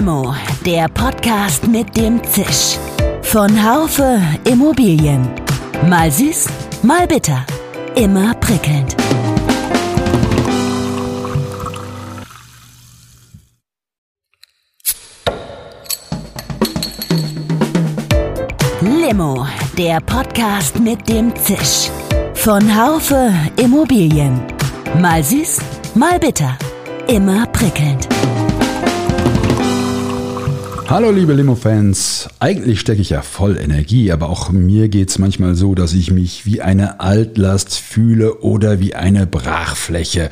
[0.00, 0.34] Limo,
[0.64, 2.78] der Podcast mit dem Zisch.
[3.20, 4.18] Von Haufe
[4.50, 5.28] Immobilien.
[5.90, 6.46] Mal süß,
[6.82, 7.44] mal bitter.
[7.96, 8.96] Immer prickelnd.
[18.80, 21.90] Limo, der Podcast mit dem Zisch.
[22.32, 24.40] Von Haufe Immobilien.
[24.98, 25.58] Mal süß,
[25.94, 26.56] mal bitter.
[27.06, 28.08] Immer prickelnd.
[30.90, 35.54] Hallo liebe Limo-Fans, eigentlich stecke ich ja voll Energie, aber auch mir geht es manchmal
[35.54, 40.30] so, dass ich mich wie eine Altlast fühle oder wie eine Brachfläche.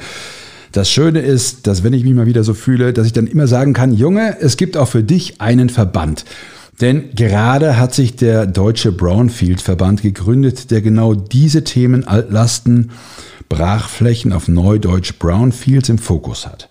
[0.72, 3.46] Das Schöne ist, dass wenn ich mich mal wieder so fühle, dass ich dann immer
[3.46, 6.24] sagen kann, Junge, es gibt auch für dich einen Verband.
[6.80, 12.90] Denn gerade hat sich der Deutsche Brownfield-Verband gegründet, der genau diese Themen Altlasten,
[13.48, 16.68] Brachflächen auf Neudeutsch Brownfields im Fokus hat.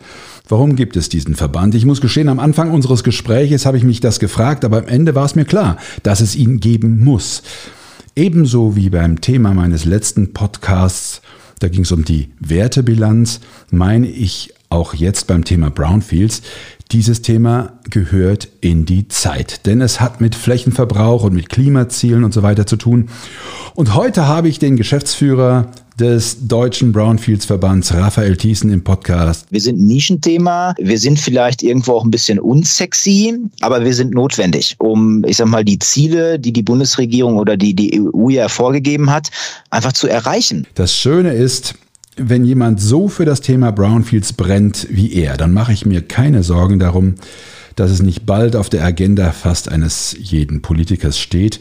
[0.50, 1.76] Warum gibt es diesen Verband?
[1.76, 5.14] Ich muss gestehen, am Anfang unseres Gespräches habe ich mich das gefragt, aber am Ende
[5.14, 7.44] war es mir klar, dass es ihn geben muss.
[8.16, 11.22] Ebenso wie beim Thema meines letzten Podcasts,
[11.60, 16.42] da ging es um die Wertebilanz, meine ich auch jetzt beim Thema Brownfields,
[16.92, 22.34] dieses Thema gehört in die Zeit, denn es hat mit Flächenverbrauch und mit Klimazielen und
[22.34, 23.10] so weiter zu tun.
[23.76, 29.48] Und heute habe ich den Geschäftsführer des Deutschen Brownfields-Verbands, Raphael Thiessen, im Podcast.
[29.50, 30.76] Wir sind ein Nischenthema.
[30.78, 35.48] Wir sind vielleicht irgendwo auch ein bisschen unsexy, aber wir sind notwendig, um, ich sag
[35.48, 39.30] mal, die Ziele, die die Bundesregierung oder die die EU ja vorgegeben hat,
[39.72, 40.68] einfach zu erreichen.
[40.76, 41.74] Das Schöne ist,
[42.16, 46.44] wenn jemand so für das Thema Brownfields brennt wie er, dann mache ich mir keine
[46.44, 47.16] Sorgen darum,
[47.76, 51.60] dass es nicht bald auf der Agenda fast eines jeden Politikers steht.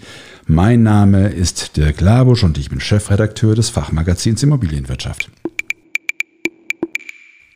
[0.49, 5.29] Mein Name ist Dirk Labusch und ich bin Chefredakteur des Fachmagazins Immobilienwirtschaft.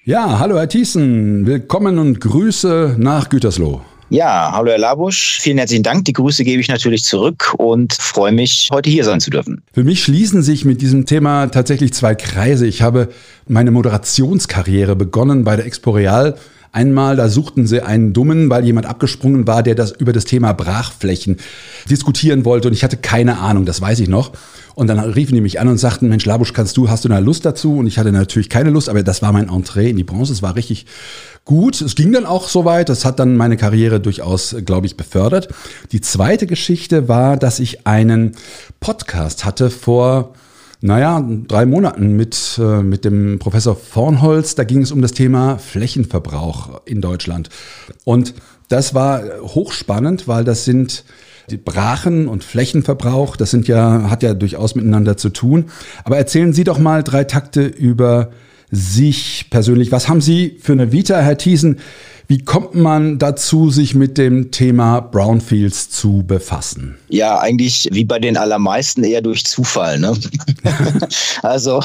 [0.04, 3.82] Ja, hallo Herr Thiessen, willkommen und Grüße nach Gütersloh.
[4.08, 6.04] Ja, hallo Herr Labusch, vielen herzlichen Dank.
[6.06, 9.62] Die Grüße gebe ich natürlich zurück und freue mich, heute hier sein zu dürfen.
[9.72, 12.66] Für mich schließen sich mit diesem Thema tatsächlich zwei Kreise.
[12.66, 13.10] Ich habe
[13.46, 16.36] meine Moderationskarriere begonnen bei der Expo Real
[16.72, 20.52] Einmal, da suchten sie einen Dummen, weil jemand abgesprungen war, der das über das Thema
[20.52, 21.38] Brachflächen
[21.88, 24.32] diskutieren wollte und ich hatte keine Ahnung, das weiß ich noch.
[24.76, 27.18] Und dann riefen die mich an und sagten, Mensch, Labusch, kannst du, hast du da
[27.18, 27.76] Lust dazu?
[27.76, 30.32] Und ich hatte natürlich keine Lust, aber das war mein Entree in die Branche.
[30.32, 30.86] Es war richtig
[31.44, 31.80] gut.
[31.80, 32.88] Es ging dann auch so weit.
[32.88, 35.48] Das hat dann meine Karriere durchaus, glaube ich, befördert.
[35.92, 38.36] Die zweite Geschichte war, dass ich einen
[38.78, 40.34] Podcast hatte vor
[40.82, 44.54] naja, drei Monaten mit, äh, mit dem Professor Vornholz.
[44.54, 47.50] Da ging es um das Thema Flächenverbrauch in Deutschland.
[48.04, 48.34] Und
[48.68, 51.04] das war hochspannend, weil das sind
[51.50, 55.66] die Brachen und Flächenverbrauch, das sind ja, hat ja durchaus miteinander zu tun.
[56.04, 58.30] Aber erzählen Sie doch mal drei Takte über
[58.70, 59.90] sich persönlich.
[59.90, 61.80] Was haben Sie für eine Vita, Herr Thiesen?
[62.30, 66.96] Wie kommt man dazu, sich mit dem Thema Brownfields zu befassen?
[67.08, 69.98] Ja, eigentlich wie bei den allermeisten eher durch Zufall.
[69.98, 70.16] Ne?
[71.42, 71.82] also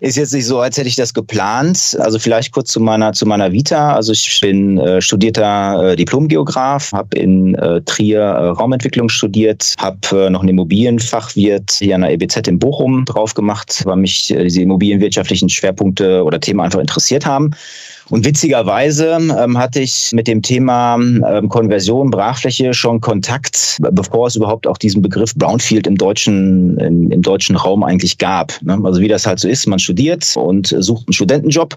[0.00, 1.96] ist jetzt nicht so, als hätte ich das geplant.
[2.00, 3.94] Also vielleicht kurz zu meiner zu meiner Vita.
[3.94, 10.26] Also ich bin äh, studierter äh, Diplomgeograf, habe in äh, Trier äh, Raumentwicklung studiert, habe
[10.26, 14.44] äh, noch einen Immobilienfachwirt hier an der EBZ in Bochum drauf gemacht, weil mich äh,
[14.44, 17.52] diese immobilienwirtschaftlichen Schwerpunkte oder Themen einfach interessiert haben.
[18.08, 24.36] Und witzigerweise ähm, hatte ich mit dem Thema ähm, Konversion, Brachfläche schon Kontakt, bevor es
[24.36, 28.60] überhaupt auch diesen Begriff Brownfield im deutschen, im, im deutschen Raum eigentlich gab.
[28.62, 28.78] Ne?
[28.84, 31.76] Also wie das halt so ist, man studiert und sucht einen Studentenjob.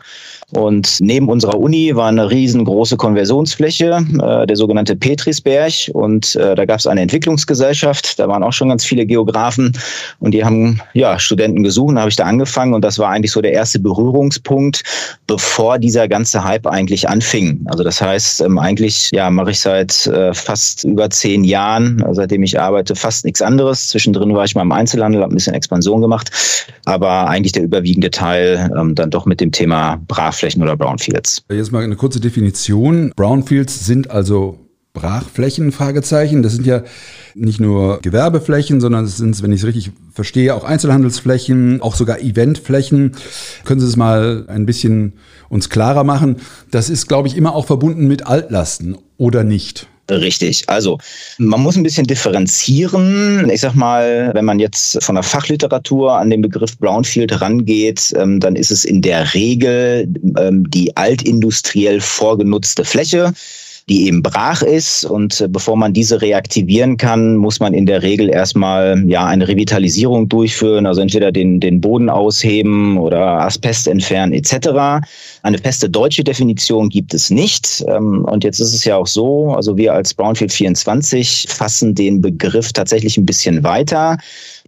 [0.51, 5.89] Und neben unserer Uni war eine riesengroße Konversionsfläche, äh, der sogenannte Petrisberg.
[5.93, 9.71] Und äh, da gab es eine Entwicklungsgesellschaft, da waren auch schon ganz viele Geografen
[10.19, 11.95] und die haben ja Studenten gesucht.
[11.95, 14.83] Habe ich da angefangen und das war eigentlich so der erste Berührungspunkt,
[15.25, 17.65] bevor dieser ganze Hype eigentlich anfing.
[17.65, 22.21] Also das heißt, ähm, eigentlich ja mache ich seit äh, fast über zehn Jahren, also
[22.21, 23.87] seitdem ich arbeite, fast nichts anderes.
[23.87, 26.29] Zwischendrin war ich mal im Einzelhandel, habe ein bisschen Expansion gemacht,
[26.85, 31.43] aber eigentlich der überwiegende Teil ähm, dann doch mit dem Thema Brav Brachflächen oder Brownfields.
[31.49, 33.13] Jetzt mal eine kurze Definition.
[33.15, 34.59] Brownfields sind also
[34.91, 36.43] Brachflächen, Fragezeichen.
[36.43, 36.83] Das sind ja
[37.35, 42.19] nicht nur Gewerbeflächen, sondern es sind, wenn ich es richtig verstehe, auch Einzelhandelsflächen, auch sogar
[42.19, 43.13] Eventflächen.
[43.63, 45.13] Können Sie es mal ein bisschen
[45.47, 46.37] uns klarer machen?
[46.69, 49.87] Das ist, glaube ich, immer auch verbunden mit Altlasten oder nicht?
[50.09, 50.63] Richtig.
[50.67, 50.99] Also
[51.39, 53.49] man muss ein bisschen differenzieren.
[53.49, 58.39] Ich sag mal, wenn man jetzt von der Fachliteratur an den Begriff Brownfield rangeht, ähm,
[58.39, 60.07] dann ist es in der Regel
[60.37, 63.33] ähm, die altindustriell vorgenutzte Fläche.
[63.89, 65.05] Die eben brach ist.
[65.05, 69.47] Und äh, bevor man diese reaktivieren kann, muss man in der Regel erstmal ja eine
[69.47, 75.05] Revitalisierung durchführen, also entweder den, den Boden ausheben oder Asbest entfernen etc.
[75.43, 77.83] Eine feste deutsche Definition gibt es nicht.
[77.87, 82.21] Ähm, und jetzt ist es ja auch so, also wir als Brownfield 24 fassen den
[82.21, 84.17] Begriff tatsächlich ein bisschen weiter.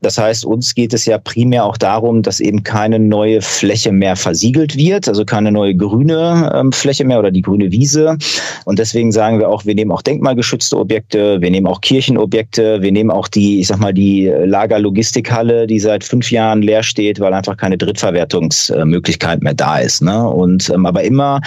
[0.02, 4.16] Das heißt, uns geht es ja primär auch darum, dass eben keine neue Fläche mehr
[4.16, 8.18] versiegelt wird, also keine neue grüne ähm, Fläche mehr oder die grüne Wiese.
[8.66, 12.92] Und deswegen sagen wir auch, wir nehmen auch denkmalgeschützte Objekte, wir nehmen auch Kirchenobjekte, wir
[12.92, 17.34] nehmen auch die, ich sag mal, die Lagerlogistikhalle, die seit fünf Jahren leer steht, weil
[17.34, 20.04] einfach keine Drittverwertungsmöglichkeit mehr da ist.
[20.04, 20.28] Ne?
[20.30, 21.42] Und ähm, aber immer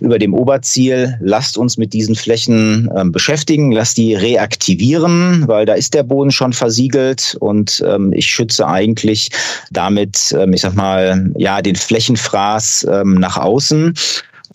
[0.00, 5.72] über dem Oberziel, lasst uns mit diesen Flächen ähm, beschäftigen, lasst die reaktivieren, weil da
[5.72, 9.30] ist der Boden schon versiegelt und äh, ähm, ich schütze eigentlich
[9.70, 13.94] damit, ähm, ich sag mal, ja, den Flächenfraß ähm, nach außen.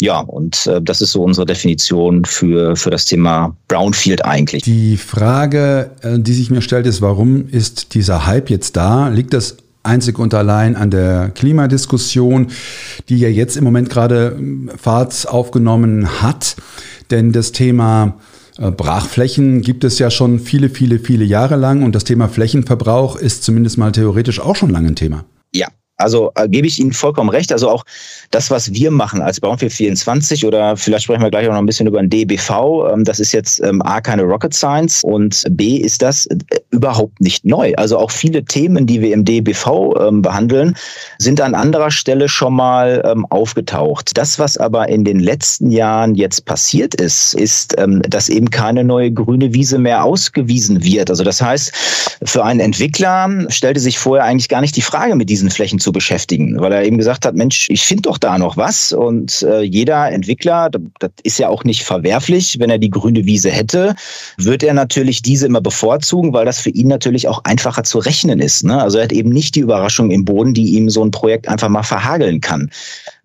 [0.01, 4.63] Ja, und äh, das ist so unsere Definition für, für das Thema Brownfield eigentlich.
[4.63, 9.09] Die Frage, äh, die sich mir stellt, ist, warum ist dieser Hype jetzt da?
[9.09, 12.47] Liegt das einzig und allein an der Klimadiskussion,
[13.09, 14.39] die ja jetzt im Moment gerade
[14.77, 16.55] Fahrt aufgenommen hat?
[17.11, 18.19] Denn das Thema
[18.59, 23.43] Brachflächen gibt es ja schon viele, viele, viele Jahre lang und das Thema Flächenverbrauch ist
[23.43, 25.25] zumindest mal theoretisch auch schon lange ein Thema.
[25.53, 25.67] Ja,
[25.99, 27.51] also äh, gebe ich Ihnen vollkommen recht.
[27.51, 27.83] Also auch
[28.31, 31.65] das, was wir machen als Brownfield 24 oder vielleicht sprechen wir gleich auch noch ein
[31.65, 35.77] bisschen über ein DBV, ähm, das ist jetzt ähm, A, keine Rocket Science und B,
[35.77, 36.37] ist das äh,
[36.71, 37.73] überhaupt nicht neu.
[37.75, 40.75] Also auch viele Themen, die wir im DBV ähm, behandeln,
[41.17, 44.17] sind an anderer Stelle schon mal ähm, aufgetaucht.
[44.17, 48.83] Das, was aber in den letzten Jahren jetzt passiert ist, ist, ähm, dass eben keine
[48.83, 51.09] neue grüne Wiese mehr ausgewiesen wird.
[51.09, 51.73] Also das heißt,
[52.23, 55.88] für einen Entwickler stellte sich vorher eigentlich gar nicht die Frage, mit diesen Flächen zu
[55.91, 58.93] beschäftigen, weil er eben gesagt hat, Mensch, ich finde doch da noch was.
[58.93, 60.69] Und äh, jeder Entwickler,
[60.99, 63.95] das ist ja auch nicht verwerflich, wenn er die grüne Wiese hätte,
[64.37, 68.39] wird er natürlich diese immer bevorzugen, weil das für ihn natürlich auch einfacher zu rechnen
[68.39, 68.63] ist.
[68.63, 68.81] Ne?
[68.81, 71.69] Also er hat eben nicht die Überraschung im Boden, die ihm so ein Projekt einfach
[71.69, 72.69] mal verhageln kann.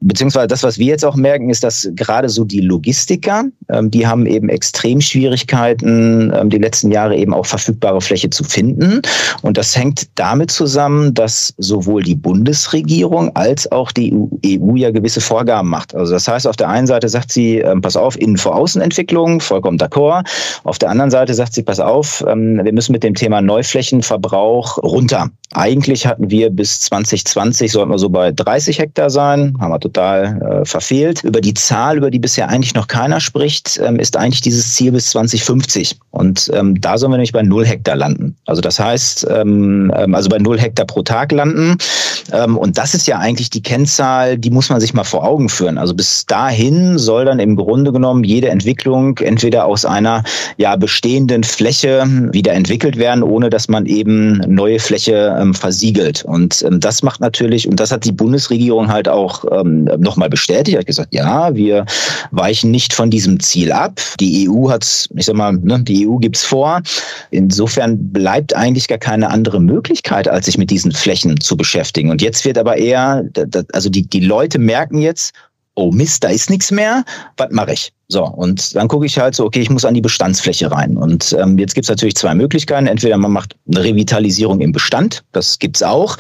[0.07, 4.07] Beziehungsweise das, was wir jetzt auch merken, ist, dass gerade so die Logistiker, ähm, die
[4.07, 9.01] haben eben extrem Schwierigkeiten, ähm, die letzten Jahre eben auch verfügbare Fläche zu finden.
[9.41, 14.91] Und das hängt damit zusammen, dass sowohl die Bundesregierung als auch die EU, EU ja
[14.91, 15.95] gewisse Vorgaben macht.
[15.95, 20.27] Also das heißt, auf der einen Seite sagt sie, ähm, pass auf, Innen-vor-Außenentwicklung, vollkommen d'accord.
[20.65, 24.79] Auf der anderen Seite sagt sie, pass auf, ähm, wir müssen mit dem Thema Neuflächenverbrauch
[24.79, 25.31] runter.
[25.55, 30.43] Eigentlich hatten wir bis 2020, sollten wir so bei 30 Hektar sein, haben wir total
[30.43, 31.23] äh, verfehlt.
[31.23, 34.91] Über die Zahl, über die bisher eigentlich noch keiner spricht, ähm, ist eigentlich dieses Ziel
[34.91, 35.97] bis 2050.
[36.11, 38.37] Und ähm, da sollen wir nämlich bei 0 Hektar landen.
[38.47, 41.79] Also das heißt, ähm, ähm, also bei 0 Hektar pro Tag landen.
[42.33, 45.49] Ähm, und das ist ja eigentlich die Kennzahl, die muss man sich mal vor Augen
[45.49, 45.79] führen.
[45.79, 50.25] Also bis dahin soll dann im Grunde genommen jede Entwicklung entweder aus einer
[50.57, 56.25] ja bestehenden Fläche wieder entwickelt werden, ohne dass man eben neue Fläche ähm, versiegelt.
[56.25, 60.79] Und ähm, das macht natürlich, und das hat die Bundesregierung halt auch ähm, nochmal bestätigt,
[60.79, 61.87] hat gesagt, ja, wir
[62.31, 64.01] weichen nicht von diesem Ziel ab.
[64.21, 66.83] Die EU hat, ich sag mal, ne, die EU gibt's vor.
[67.31, 72.11] Insofern bleibt eigentlich gar keine andere Möglichkeit, als sich mit diesen Flächen zu beschäftigen.
[72.11, 73.25] Und jetzt wird aber eher,
[73.73, 75.35] also die, die Leute merken jetzt,
[75.75, 77.05] oh Mist, da ist nichts mehr,
[77.37, 77.93] was mache ich?
[78.09, 80.97] So, und dann gucke ich halt so, okay, ich muss an die Bestandsfläche rein.
[80.97, 82.87] Und ähm, jetzt gibt es natürlich zwei Möglichkeiten.
[82.87, 86.19] Entweder man macht eine Revitalisierung im Bestand, das gibt's auch.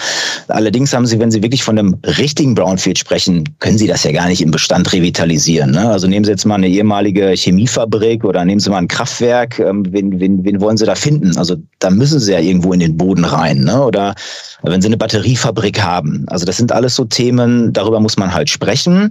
[0.49, 4.13] Allerdings haben Sie, wenn Sie wirklich von einem richtigen Brownfield sprechen, können Sie das ja
[4.13, 5.73] gar nicht im Bestand revitalisieren.
[5.73, 5.91] Ne?
[5.91, 9.59] Also nehmen Sie jetzt mal eine ehemalige Chemiefabrik oder nehmen Sie mal ein Kraftwerk.
[9.59, 11.37] Ähm, wen, wen, wen wollen Sie da finden?
[11.37, 13.61] Also da müssen Sie ja irgendwo in den Boden rein.
[13.61, 13.85] Ne?
[13.85, 14.15] Oder
[14.63, 16.25] wenn Sie eine Batteriefabrik haben.
[16.29, 19.11] Also das sind alles so Themen, darüber muss man halt sprechen.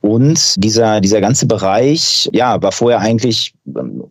[0.00, 3.54] Und dieser, dieser ganze Bereich, ja, war vorher eigentlich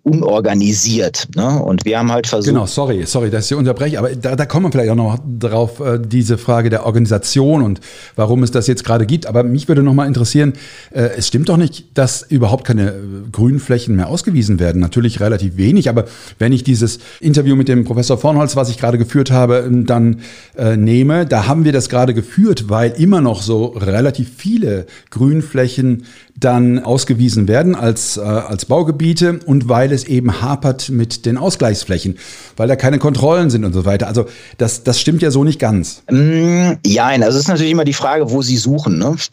[0.10, 1.28] unorganisiert.
[1.36, 1.62] Ne?
[1.62, 2.54] Und wir haben halt versucht.
[2.54, 5.80] Genau, sorry, sorry, dass ich unterbreche, aber da, da kommen wir vielleicht auch noch drauf,
[5.80, 7.80] äh, diese Frage der Organisation und
[8.16, 9.26] warum es das jetzt gerade gibt.
[9.26, 10.54] Aber mich würde noch mal interessieren,
[10.92, 12.94] äh, es stimmt doch nicht, dass überhaupt keine äh,
[13.32, 14.82] Grünflächen mehr ausgewiesen werden.
[14.82, 16.06] Natürlich relativ wenig, aber
[16.38, 20.22] wenn ich dieses Interview mit dem Professor Vornholz, was ich gerade geführt habe, dann
[20.58, 25.70] äh, nehme, da haben wir das gerade geführt, weil immer noch so relativ viele Grünflächen
[25.70, 26.06] Flächen
[26.40, 32.18] dann ausgewiesen werden als, äh, als Baugebiete und weil es eben hapert mit den Ausgleichsflächen,
[32.58, 34.08] weil da keine Kontrollen sind und so weiter.
[34.08, 34.26] Also
[34.58, 36.04] das, das stimmt ja so nicht ganz.
[36.10, 38.98] Mm, ja, also es ist natürlich immer die Frage, wo Sie suchen.
[38.98, 39.16] Ne?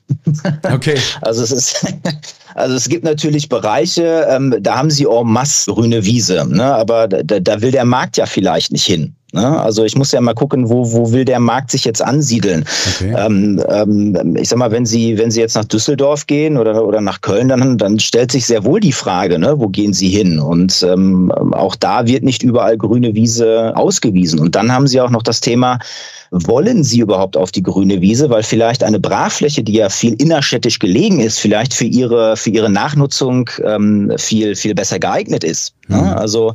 [0.73, 0.97] Okay.
[1.23, 1.87] Also es ist,
[2.55, 6.65] also es gibt natürlich Bereiche, ähm, da haben Sie en masse grüne Wiese, ne?
[6.65, 9.15] aber da, da will der Markt ja vielleicht nicht hin.
[9.37, 9.61] Ne?
[9.61, 12.65] Also ich muss ja mal gucken, wo, wo will der Markt sich jetzt ansiedeln.
[12.95, 13.15] Okay.
[13.17, 17.03] Ähm, ähm, ich sag mal, wenn Sie, wenn Sie jetzt nach Düsseldorf gehen oder, oder
[17.03, 19.55] nach Köln, dann, dann stellt sich sehr wohl die Frage, ne?
[19.59, 20.39] wo gehen Sie hin?
[20.39, 24.41] Und ähm, auch da wird nicht überall grüne Wiese ausgewiesen.
[24.41, 25.79] Und dann haben Sie auch noch das Thema,
[26.31, 30.79] wollen sie überhaupt auf die grüne Wiese, weil vielleicht eine Brachfläche, die ja viel innerstädtisch
[30.79, 35.75] gelegen ist, vielleicht für ihre, für ihre Nachnutzung ähm, viel, viel besser geeignet ist.
[35.89, 35.97] Mhm.
[35.97, 36.55] Also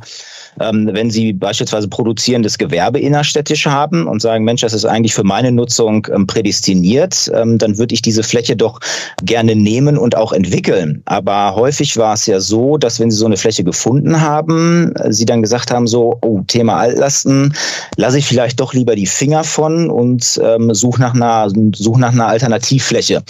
[0.60, 5.24] ähm, wenn Sie beispielsweise produzierendes Gewerbe innerstädtisch haben und sagen, Mensch, das ist eigentlich für
[5.24, 8.80] meine Nutzung ähm, prädestiniert, ähm, dann würde ich diese Fläche doch
[9.22, 11.02] gerne nehmen und auch entwickeln.
[11.06, 15.12] Aber häufig war es ja so, dass wenn Sie so eine Fläche gefunden haben, äh,
[15.12, 17.54] Sie dann gesagt haben, so, oh, Thema Altlasten,
[17.96, 22.26] lasse ich vielleicht doch lieber die Finger von und ähm, suche nach einer, nach einer
[22.26, 23.22] Alternativfläche.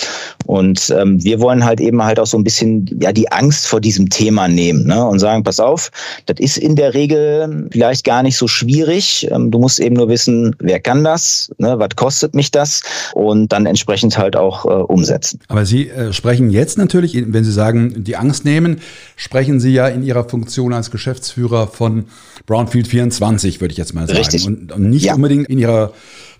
[0.47, 3.81] Und ähm, wir wollen halt eben halt auch so ein bisschen ja die Angst vor
[3.81, 5.05] diesem Thema nehmen ne?
[5.07, 5.91] und sagen, pass auf,
[6.26, 9.28] das ist in der Regel Wege vielleicht gar nicht so schwierig.
[9.31, 12.83] Ähm, du musst eben nur wissen, wer kann das, ne, was kostet mich das
[13.14, 15.40] und dann entsprechend halt auch äh, umsetzen.
[15.49, 18.81] Aber Sie äh, sprechen jetzt natürlich, wenn Sie sagen, die Angst nehmen,
[19.16, 22.07] sprechen Sie ja in Ihrer Funktion als Geschäftsführer von
[22.47, 24.19] Brownfield 24, würde ich jetzt mal sagen.
[24.19, 24.47] Richtig.
[24.47, 25.14] Und, und nicht ja.
[25.14, 25.92] unbedingt in Ihrer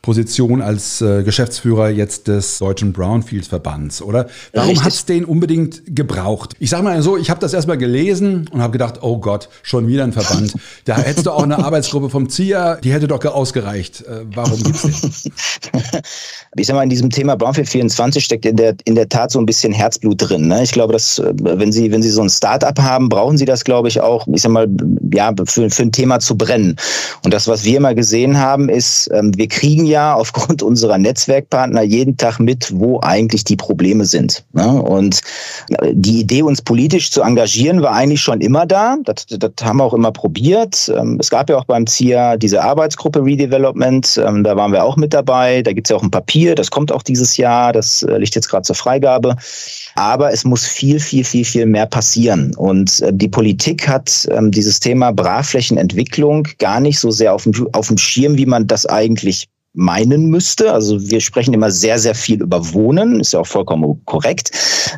[0.03, 4.29] Position als äh, Geschäftsführer jetzt des Deutschen Brownfield-Verbands, oder?
[4.53, 6.55] Warum hat es den unbedingt gebraucht?
[6.59, 9.87] Ich sage mal so, ich habe das erstmal gelesen und habe gedacht, oh Gott, schon
[9.87, 10.55] wieder ein Verband.
[10.85, 14.03] Da hättest du auch eine Arbeitsgruppe vom ZIA, die hätte doch ausgereicht.
[14.03, 15.33] Äh, warum gibt's den?
[16.57, 19.39] Ich sag mal, in diesem Thema Brownfield 24 steckt in der, in der Tat so
[19.39, 20.49] ein bisschen Herzblut drin.
[20.49, 20.63] Ne?
[20.63, 23.65] Ich glaube, dass, äh, wenn Sie, wenn Sie so ein Start-up haben, brauchen Sie das,
[23.65, 24.69] glaube ich, auch, ich sag mal,
[25.13, 26.77] ja, für, für ein Thema zu brennen.
[27.25, 31.83] Und das, was wir immer gesehen haben, ist, ähm, wir kriegen ja aufgrund unserer Netzwerkpartner
[31.83, 34.45] jeden Tag mit, wo eigentlich die Probleme sind.
[34.53, 34.83] Ne?
[34.83, 35.23] Und
[35.93, 38.97] die Idee, uns politisch zu engagieren, war eigentlich schon immer da.
[39.05, 40.52] Das, das haben wir auch immer probiert.
[40.53, 44.21] Ähm, es gab ja auch beim ZIA diese Arbeitsgruppe Redevelopment.
[44.25, 45.63] Ähm, da waren wir auch mit dabei.
[45.63, 46.55] Da gibt es ja auch ein Papier.
[46.55, 47.73] Das kommt auch dieses Jahr.
[47.73, 49.37] Das äh, liegt jetzt gerade zur Freigabe.
[49.95, 52.55] Aber es muss viel, viel, viel, viel mehr passieren.
[52.57, 57.69] Und äh, die Politik hat ähm, dieses Thema Brachflächenentwicklung gar nicht so sehr auf dem,
[57.73, 60.73] auf dem Schirm, wie man das eigentlich meinen müsste.
[60.73, 64.51] Also wir sprechen immer sehr, sehr viel über Wohnen, ist ja auch vollkommen korrekt.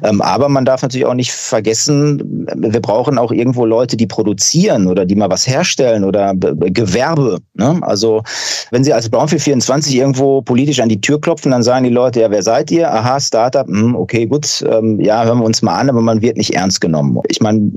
[0.03, 4.87] Ähm, aber man darf natürlich auch nicht vergessen, wir brauchen auch irgendwo Leute, die produzieren
[4.87, 7.39] oder die mal was herstellen oder Gewerbe.
[7.55, 7.79] Ne?
[7.83, 8.23] Also
[8.71, 12.21] wenn Sie als Brownfield 24 irgendwo politisch an die Tür klopfen, dann sagen die Leute,
[12.21, 12.93] ja, wer seid ihr?
[12.93, 16.37] Aha, Startup, hm, okay, gut, ähm, ja, hören wir uns mal an, aber man wird
[16.37, 17.19] nicht ernst genommen.
[17.29, 17.71] Ich meine,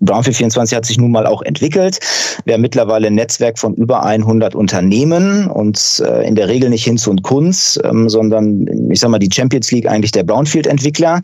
[0.00, 1.98] Brownfield 24 hat sich nun mal auch entwickelt.
[2.44, 6.84] Wir haben mittlerweile ein Netzwerk von über 100 Unternehmen und äh, in der Regel nicht
[6.84, 11.20] Hinz und Kunz, ähm, sondern ich sag mal die Champions League eigentlich der Brownfield-Entwickler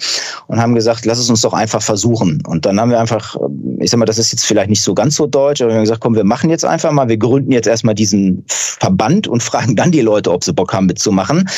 [0.46, 2.42] und haben gesagt, lass es uns doch einfach versuchen.
[2.46, 3.36] Und dann haben wir einfach,
[3.80, 5.84] ich sag mal, das ist jetzt vielleicht nicht so ganz so deutsch, aber wir haben
[5.84, 9.76] gesagt, komm, wir machen jetzt einfach mal, wir gründen jetzt erstmal diesen Verband und fragen
[9.76, 11.48] dann die Leute, ob sie Bock haben mitzumachen.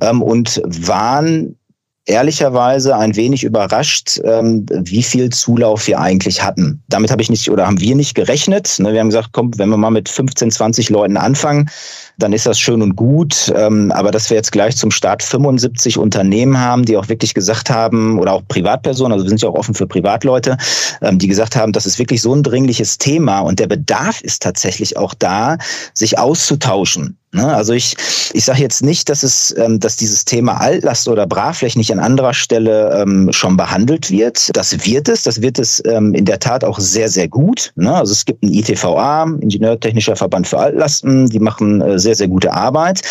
[0.00, 1.57] Ähm, und waren
[2.08, 6.82] ehrlicherweise ein wenig überrascht, ähm, wie viel Zulauf wir eigentlich hatten.
[6.88, 8.76] Damit habe ich nicht oder haben wir nicht gerechnet.
[8.78, 11.70] Ne, wir haben gesagt, komm, wenn wir mal mit 15, 20 Leuten anfangen,
[12.16, 13.52] dann ist das schön und gut.
[13.54, 17.68] Ähm, aber dass wir jetzt gleich zum Start 75 Unternehmen haben, die auch wirklich gesagt
[17.68, 20.56] haben, oder auch Privatpersonen, also wir sind ja auch offen für Privatleute,
[21.02, 24.42] ähm, die gesagt haben, das ist wirklich so ein dringliches Thema und der Bedarf ist
[24.42, 25.58] tatsächlich auch da,
[25.92, 27.17] sich auszutauschen.
[27.32, 27.46] Ne?
[27.46, 27.94] Also ich,
[28.32, 31.98] ich sage jetzt nicht, dass es, ähm, dass dieses Thema Altlast oder Brachflächen nicht an
[31.98, 34.56] anderer Stelle ähm, schon behandelt wird.
[34.56, 37.72] Das wird es, das wird es ähm, in der Tat auch sehr, sehr gut.
[37.76, 37.94] Ne?
[37.94, 42.52] Also es gibt ein ITVA, Ingenieurtechnischer Verband für Altlasten, die machen äh, sehr, sehr gute
[42.54, 43.02] Arbeit.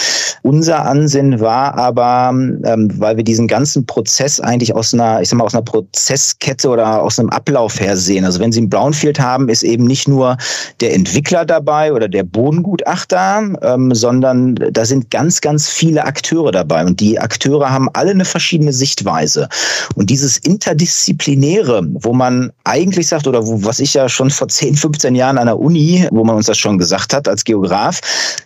[0.42, 5.44] Unser Ansinnen war aber, weil wir diesen ganzen Prozess eigentlich aus einer, ich sag mal,
[5.44, 8.24] aus einer Prozesskette oder aus einem Ablauf her sehen.
[8.24, 10.38] Also wenn Sie ein Brownfield haben, ist eben nicht nur
[10.80, 13.44] der Entwickler dabei oder der Bodengutachter,
[13.92, 18.24] sondern sondern da sind ganz, ganz viele Akteure dabei und die Akteure haben alle eine
[18.24, 19.50] verschiedene Sichtweise.
[19.96, 24.78] Und dieses Interdisziplinäre, wo man eigentlich sagt, oder wo, was ich ja schon vor 10,
[24.78, 28.00] 15 Jahren an der Uni, wo man uns das schon gesagt hat als Geograf,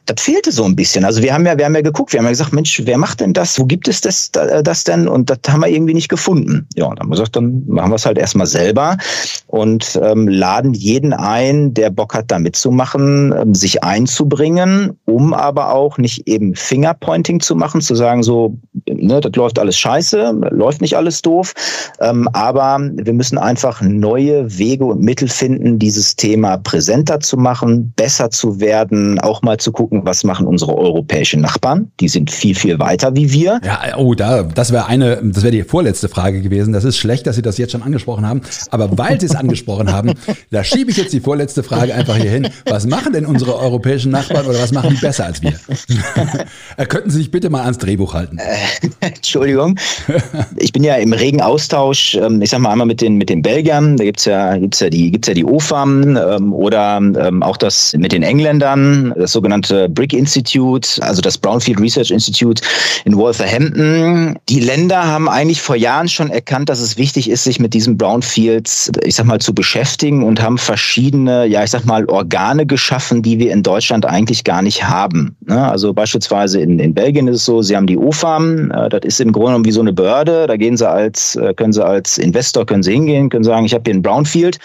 [0.07, 1.05] das fehlte so ein bisschen.
[1.05, 3.21] Also wir haben ja, wir haben ja geguckt, wir haben ja gesagt, Mensch, wer macht
[3.21, 3.59] denn das?
[3.59, 5.07] Wo gibt es das, das denn?
[5.07, 6.67] Und das haben wir irgendwie nicht gefunden.
[6.73, 8.97] Ja, und dann haben wir gesagt, dann machen wir es halt erstmal selber
[9.45, 15.50] und ähm, laden jeden ein, der Bock hat, da mitzumachen, ähm, sich einzubringen, um aber
[15.51, 18.57] aber auch nicht eben Fingerpointing zu machen, zu sagen, so,
[18.89, 21.53] ne, das läuft alles scheiße, läuft nicht alles doof.
[21.99, 27.91] Ähm, aber wir müssen einfach neue Wege und Mittel finden, dieses Thema präsenter zu machen,
[27.97, 31.91] besser zu werden, auch mal zu gucken, was machen unsere europäischen Nachbarn.
[31.99, 33.59] Die sind viel, viel weiter wie wir.
[33.65, 36.71] Ja, oh, da, das wäre eine, das wäre die vorletzte Frage gewesen.
[36.71, 38.41] Das ist schlecht, dass Sie das jetzt schon angesprochen haben.
[38.69, 40.13] Aber weil Sie es angesprochen haben,
[40.49, 42.47] da schiebe ich jetzt die vorletzte Frage einfach hier hin.
[42.69, 46.85] Was machen denn unsere europäischen Nachbarn oder was machen die besser als wir?
[46.87, 48.37] Könnten Sie sich bitte mal ans Drehbuch halten?
[48.37, 48.57] Äh,
[49.01, 49.77] Entschuldigung.
[50.57, 53.41] Ich bin ja im regen Austausch, ähm, ich sag mal einmal mit den, mit den
[53.41, 57.57] Belgiern, da gibt's ja, gibt's ja die, gibt's ja die OFAM ähm, oder ähm, auch
[57.57, 62.61] das mit den Engländern, das sogenannte BRIC Institute, also das Brownfield Research Institute
[63.05, 64.37] in Wolverhampton.
[64.49, 67.97] Die Länder haben eigentlich vor Jahren schon erkannt, dass es wichtig ist, sich mit diesen
[67.97, 73.21] Brownfields, ich sag mal, zu beschäftigen und haben verschiedene, ja, ich sag mal, Organe geschaffen,
[73.21, 75.30] die wir in Deutschland eigentlich gar nicht haben.
[75.41, 75.69] Ne?
[75.69, 79.21] Also beispielsweise in, in Belgien ist es so, sie haben die OFAM, äh, das ist
[79.21, 82.17] im Grunde genommen wie so eine Behörde, da gehen sie als, äh, können sie als
[82.17, 84.59] Investor, können sie hingehen, können sagen, ich habe hier ein Brownfield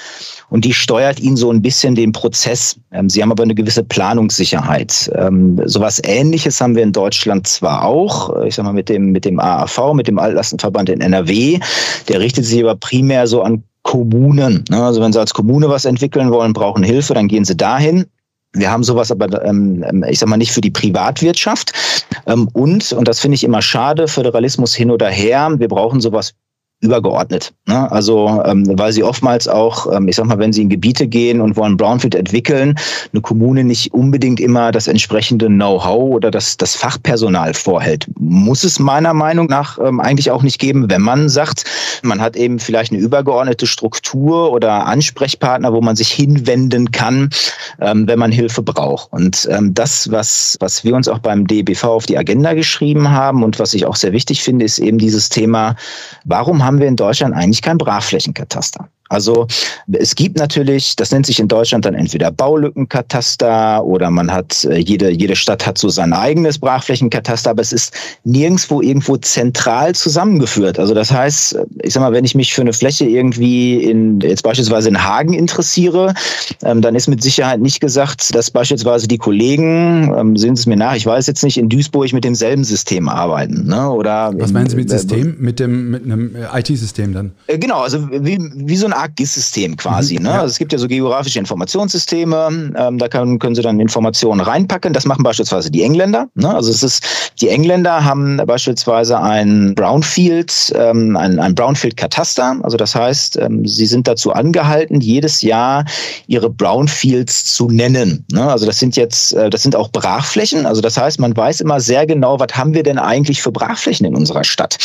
[0.50, 2.76] und die steuert ihnen so ein bisschen den Prozess.
[2.92, 5.11] Ähm, sie haben aber eine gewisse Planungssicherheit.
[5.14, 9.25] Ähm, sowas ähnliches haben wir in Deutschland zwar auch, ich sag mal mit dem, mit
[9.25, 11.58] dem AAV, mit dem Altlastenverband in NRW,
[12.08, 14.64] der richtet sich aber primär so an Kommunen.
[14.68, 14.82] Ne?
[14.82, 18.06] Also wenn Sie als Kommune was entwickeln wollen, brauchen Hilfe, dann gehen Sie dahin.
[18.58, 21.72] Wir haben sowas aber, ähm, ähm, ich sag mal, nicht für die Privatwirtschaft.
[22.26, 26.34] Ähm, und, und das finde ich immer schade, Föderalismus hin oder her, wir brauchen sowas
[26.80, 27.54] übergeordnet.
[27.66, 27.90] Ne?
[27.90, 31.40] Also ähm, weil sie oftmals auch, ähm, ich sag mal, wenn sie in Gebiete gehen
[31.40, 32.75] und wollen Brownfield entwickeln,
[33.12, 38.06] eine Kommune nicht unbedingt immer das entsprechende Know-how oder das, das Fachpersonal vorhält.
[38.18, 41.64] Muss es meiner Meinung nach ähm, eigentlich auch nicht geben, wenn man sagt,
[42.02, 47.30] man hat eben vielleicht eine übergeordnete Struktur oder Ansprechpartner, wo man sich hinwenden kann,
[47.80, 49.11] ähm, wenn man Hilfe braucht.
[49.12, 53.42] Und ähm, das, was, was wir uns auch beim DBV auf die Agenda geschrieben haben
[53.42, 55.75] und was ich auch sehr wichtig finde, ist eben dieses Thema,
[56.26, 58.88] warum haben wir in Deutschland eigentlich kein Brachflächenkataster.
[59.08, 59.46] Also
[59.92, 64.78] es gibt natürlich, das nennt sich in Deutschland dann entweder Baulückenkataster oder man hat, äh,
[64.78, 67.92] jede, jede Stadt hat so sein eigenes Brachflächenkataster, aber es ist
[68.25, 70.78] nirgendwo irgendwo zentral zusammengeführt.
[70.78, 74.42] Also das heißt, ich sag mal, wenn ich mich für eine Fläche irgendwie in, jetzt
[74.42, 76.14] beispielsweise in Hagen interessiere,
[76.62, 80.66] ähm, dann ist mit Sicherheit nicht gesagt, dass beispielsweise die Kollegen, ähm, sehen Sie es
[80.66, 83.66] mir nach, ich weiß jetzt nicht, in Duisburg mit demselben System arbeiten.
[83.66, 83.90] Ne?
[83.90, 85.36] Oder Was meinen Sie mit äh, System?
[85.38, 87.32] Mit dem mit einem IT-System dann?
[87.46, 90.16] Äh, genau, also wie, wie so ein Art GIS-System quasi.
[90.16, 90.28] Mhm, ne?
[90.30, 90.40] Ja.
[90.40, 94.92] Also es gibt ja so geografische Informationssysteme, ähm, da können, können Sie dann Informationen reinpacken.
[94.92, 96.28] Das machen beispielsweise die Engländer.
[96.34, 96.52] Ne?
[96.52, 97.04] Also es ist,
[97.40, 102.58] die Engländer haben beispielsweise ein Brownfield, ähm, ein, ein Brownfield-Kataster.
[102.62, 105.85] Also das heißt, ähm, sie sind dazu angehalten, jedes Jahr
[106.26, 108.24] ihre Brownfields zu nennen.
[108.32, 108.42] Ne?
[108.42, 110.66] Also das sind jetzt, äh, das sind auch Brachflächen.
[110.66, 114.06] Also das heißt, man weiß immer sehr genau, was haben wir denn eigentlich für Brachflächen
[114.06, 114.78] in unserer Stadt.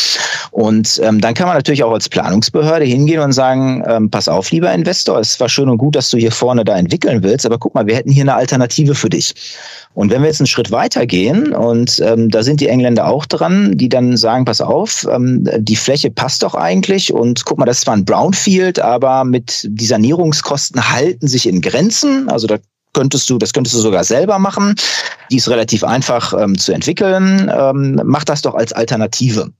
[0.52, 4.52] Und ähm, dann kann man natürlich auch als Planungsbehörde hingehen und sagen, ähm, pass auf,
[4.52, 7.58] lieber Investor, es war schön und gut, dass du hier vorne da entwickeln willst, aber
[7.58, 9.34] guck mal, wir hätten hier eine Alternative für dich.
[9.94, 13.26] Und wenn wir jetzt einen Schritt weiter gehen, und ähm, da sind die Engländer auch
[13.26, 17.66] dran, die dann sagen, pass auf, ähm, die Fläche passt doch eigentlich und guck mal,
[17.66, 22.30] das ist zwar ein Brownfield, aber mit die Sanierungskosten halten sich in Grenzen.
[22.30, 22.58] Also da
[22.94, 24.76] könntest du, das könntest du sogar selber machen.
[25.30, 27.52] Die ist relativ einfach ähm, zu entwickeln.
[27.54, 29.52] Ähm, mach das doch als Alternative.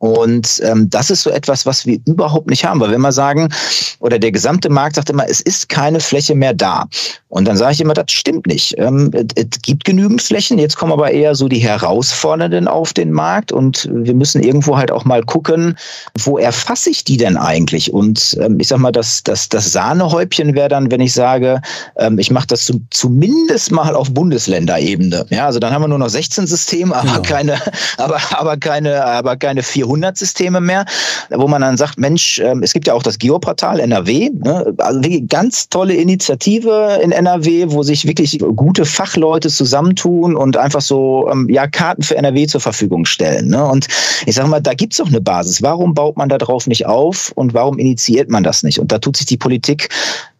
[0.00, 3.50] Und ähm, das ist so etwas, was wir überhaupt nicht haben, weil wenn wir sagen,
[3.98, 6.86] oder der gesamte Markt sagt immer, es ist keine Fläche mehr da.
[7.28, 8.76] Und dann sage ich immer, das stimmt nicht.
[8.78, 13.12] Ähm, es, es gibt genügend Flächen, jetzt kommen aber eher so die Herausfordernden auf den
[13.12, 15.76] Markt und wir müssen irgendwo halt auch mal gucken,
[16.18, 17.92] wo erfasse ich die denn eigentlich?
[17.92, 21.60] Und ähm, ich sag mal, das, das, das Sahnehäubchen wäre dann, wenn ich sage,
[21.96, 25.26] ähm, ich mache das zu, zumindest mal auf Bundesländerebene.
[25.28, 27.22] Ja, also dann haben wir nur noch 16 Systeme, aber genau.
[27.22, 27.60] keine,
[27.98, 30.84] aber, aber keine, aber keine 400 100 Systeme mehr,
[31.30, 34.74] wo man dann sagt, Mensch, ähm, es gibt ja auch das Geoportal NRW, ne?
[34.78, 40.80] also wirklich ganz tolle Initiative in NRW, wo sich wirklich gute Fachleute zusammentun und einfach
[40.80, 43.48] so ähm, ja Karten für NRW zur Verfügung stellen.
[43.48, 43.64] Ne?
[43.64, 43.88] Und
[44.26, 45.62] ich sage mal, da gibt es doch eine Basis.
[45.62, 48.78] Warum baut man da drauf nicht auf und warum initiiert man das nicht?
[48.78, 49.88] Und da tut sich die Politik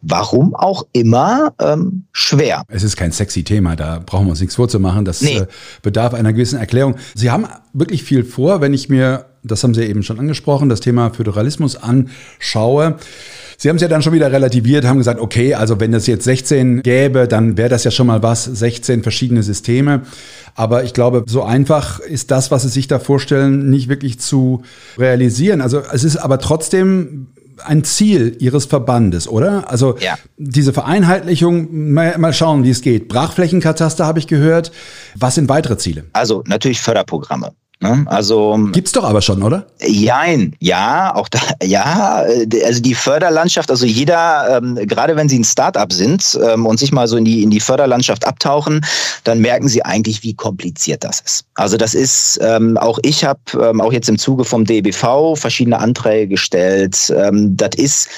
[0.01, 2.63] warum auch immer, ähm, schwer.
[2.67, 5.05] Es ist kein sexy Thema, da brauchen wir uns nichts vorzumachen.
[5.05, 5.37] Das nee.
[5.37, 5.47] äh,
[5.81, 6.95] bedarf einer gewissen Erklärung.
[7.13, 10.79] Sie haben wirklich viel vor, wenn ich mir, das haben Sie eben schon angesprochen, das
[10.79, 12.97] Thema Föderalismus anschaue.
[13.57, 16.23] Sie haben es ja dann schon wieder relativiert, haben gesagt, okay, also wenn es jetzt
[16.23, 20.01] 16 gäbe, dann wäre das ja schon mal was, 16 verschiedene Systeme.
[20.55, 24.63] Aber ich glaube, so einfach ist das, was Sie sich da vorstellen, nicht wirklich zu
[24.97, 25.61] realisieren.
[25.61, 27.27] Also es ist aber trotzdem
[27.63, 29.69] ein Ziel Ihres Verbandes, oder?
[29.69, 30.17] Also ja.
[30.37, 33.07] diese Vereinheitlichung, mal, mal schauen, wie es geht.
[33.07, 34.71] Brachflächenkataster habe ich gehört.
[35.15, 36.05] Was sind weitere Ziele?
[36.13, 37.51] Also natürlich Förderprogramme.
[37.81, 38.03] Ne?
[38.05, 39.65] Also gibt's doch aber schon, oder?
[39.81, 42.23] Jein, ja, auch da, ja,
[42.63, 46.91] also die Förderlandschaft, also jeder, ähm, gerade wenn Sie ein Startup sind ähm, und sich
[46.91, 48.85] mal so in die in die Förderlandschaft abtauchen,
[49.23, 51.45] dann merken Sie eigentlich, wie kompliziert das ist.
[51.55, 55.79] Also das ist ähm, auch ich habe ähm, auch jetzt im Zuge vom DBV verschiedene
[55.79, 57.11] Anträge gestellt.
[57.17, 58.09] Ähm, das ist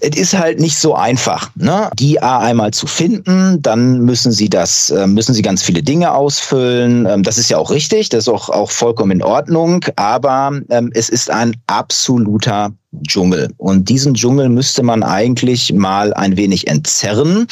[0.00, 1.90] es ist halt nicht so einfach, ne?
[1.98, 6.14] die A einmal zu finden, dann müssen sie das, äh, müssen sie ganz viele Dinge
[6.14, 7.06] ausfüllen.
[7.06, 10.90] Ähm, das ist ja auch richtig, das ist auch, auch vollkommen in Ordnung, aber ähm,
[10.94, 12.72] es ist ein absoluter
[13.06, 13.50] Dschungel.
[13.56, 17.46] Und diesen Dschungel müsste man eigentlich mal ein wenig entzerren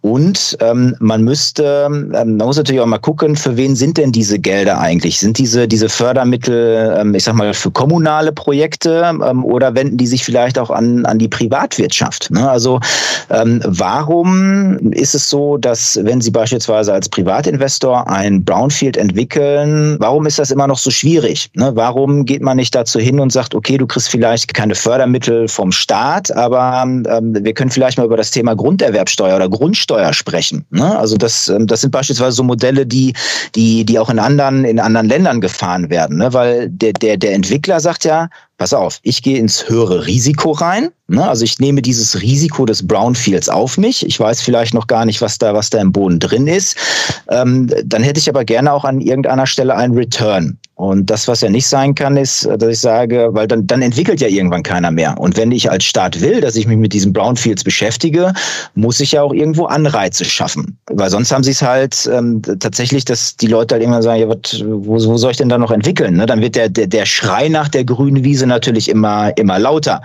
[0.00, 4.12] und ähm, man müsste, ähm, man muss natürlich auch mal gucken, für wen sind denn
[4.12, 5.18] diese Gelder eigentlich?
[5.18, 10.06] Sind diese, diese Fördermittel, ähm, ich sag mal, für kommunale Projekte ähm, oder wenden die
[10.06, 12.30] sich vielleicht auch an, an die Privatwirtschaft?
[12.30, 12.48] Ne?
[12.48, 12.78] Also
[13.30, 20.26] ähm, warum ist es so, dass wenn Sie beispielsweise als Privatinvestor ein Brownfield entwickeln, warum
[20.26, 21.50] ist das immer noch so schwierig?
[21.54, 21.72] Ne?
[21.74, 25.72] Warum geht man nicht dazu hin und sagt, okay, du kriegst vielleicht keine Fördermittel vom
[25.72, 27.04] Staat, aber ähm,
[27.40, 30.64] wir können vielleicht mal über das Thema Grunderwerbsteuer oder Grundsteuer sprechen.
[30.70, 30.98] Ne?
[30.98, 33.14] Also das, ähm, das sind beispielsweise so Modelle, die,
[33.54, 36.18] die, die auch in anderen, in anderen Ländern gefahren werden.
[36.18, 36.32] Ne?
[36.32, 40.90] Weil der, der, der Entwickler sagt ja, pass auf, ich gehe ins höhere Risiko rein.
[41.06, 41.26] Ne?
[41.26, 44.04] Also ich nehme dieses Risiko des Brownfields auf mich.
[44.04, 46.76] Ich weiß vielleicht noch gar nicht, was da, was da im Boden drin ist.
[47.30, 50.58] Ähm, dann hätte ich aber gerne auch an irgendeiner Stelle einen Return.
[50.78, 54.20] Und das, was ja nicht sein kann, ist, dass ich sage, weil dann, dann entwickelt
[54.20, 55.18] ja irgendwann keiner mehr.
[55.18, 58.32] Und wenn ich als Staat will, dass ich mich mit diesen Brownfields beschäftige,
[58.76, 60.78] muss ich ja auch irgendwo Anreize schaffen.
[60.86, 64.28] Weil sonst haben sie es halt ähm, tatsächlich, dass die Leute halt irgendwann sagen, ja,
[64.28, 66.14] wat, wo, wo soll ich denn da noch entwickeln?
[66.14, 66.26] Ne?
[66.26, 70.02] Dann wird der, der, der Schrei nach der grünen Wiese natürlich immer, immer lauter.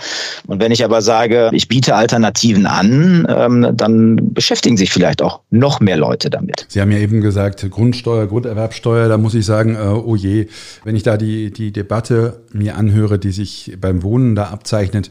[0.48, 5.42] Und wenn ich aber sage, ich biete Alternativen an, ähm, dann beschäftigen sich vielleicht auch
[5.50, 6.66] noch mehr Leute damit.
[6.70, 10.48] Sie haben ja eben gesagt, Grundsteuer, Grunderwerbsteuer, da muss ich sagen, äh, oh je,
[10.84, 15.10] wenn ich da die, die Debatte mir anhöre, die sich beim Wohnen da abzeichnet,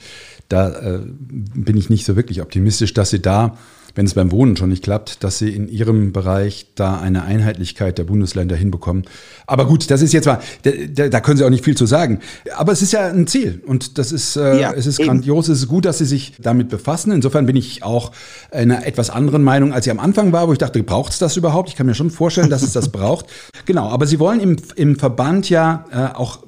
[0.49, 3.57] da äh, bin ich nicht so wirklich optimistisch, dass Sie da
[3.95, 7.99] wenn es beim Wohnen schon nicht klappt, dass sie in ihrem Bereich da eine Einheitlichkeit
[7.99, 9.05] der Bundesländer hinbekommen.
[9.47, 12.21] Aber gut, das ist jetzt mal, da, da können Sie auch nicht viel zu sagen.
[12.57, 15.09] Aber es ist ja ein Ziel und das ist, äh, ja, es ist eben.
[15.09, 17.13] grandios, es ist gut, dass Sie sich damit befassen.
[17.13, 18.13] Insofern bin ich auch
[18.51, 21.37] einer etwas anderen Meinung, als ich am Anfang war, wo ich dachte, braucht es das
[21.37, 21.69] überhaupt?
[21.69, 23.27] Ich kann mir schon vorstellen, dass es das braucht.
[23.67, 26.41] Genau, aber Sie wollen im, im Verband ja äh, auch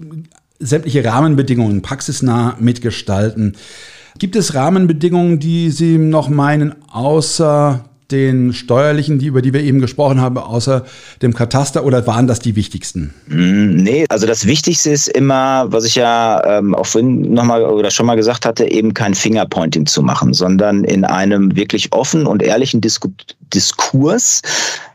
[0.58, 3.56] sämtliche Rahmenbedingungen praxisnah mitgestalten.
[4.18, 9.80] Gibt es Rahmenbedingungen, die Sie noch meinen, außer den steuerlichen, die, über die wir eben
[9.80, 10.84] gesprochen haben, außer
[11.20, 13.12] dem Kataster oder waren das die wichtigsten?
[13.26, 17.90] Mm, nee, also das Wichtigste ist immer, was ich ja ähm, auch vorhin nochmal oder
[17.90, 22.42] schon mal gesagt hatte, eben kein Fingerpointing zu machen, sondern in einem wirklich offen und
[22.42, 23.08] ehrlichen Disku
[23.52, 24.42] Diskurs,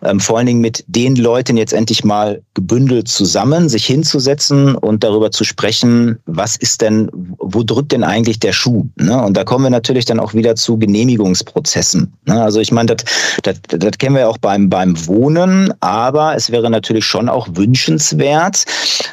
[0.04, 5.04] ähm, vor allen Dingen mit den Leuten jetzt endlich mal gebündelt zusammen, sich hinzusetzen und
[5.04, 8.86] darüber zu sprechen, was ist denn, wo drückt denn eigentlich der Schuh?
[8.98, 9.22] Ne?
[9.22, 12.14] Und da kommen wir natürlich dann auch wieder zu Genehmigungsprozessen.
[12.26, 12.42] Ne?
[12.42, 13.06] Also ich meine, das,
[13.44, 18.66] das, das kennen wir auch beim, beim Wohnen, aber es wäre natürlich schon auch wünschenswert,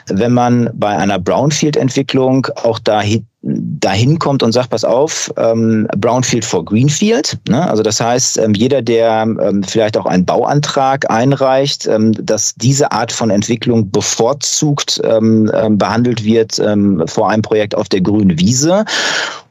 [0.09, 6.44] wenn man bei einer Brownfield-Entwicklung auch dahin dahin kommt und sagt, pass auf, ähm, Brownfield
[6.44, 7.38] for Greenfield.
[7.49, 7.68] Ne?
[7.68, 12.90] Also das heißt, ähm, jeder, der ähm, vielleicht auch einen Bauantrag einreicht, ähm, dass diese
[12.90, 16.61] Art von Entwicklung bevorzugt ähm, ähm, behandelt wird
[17.07, 18.85] vor einem Projekt auf der grünen Wiese.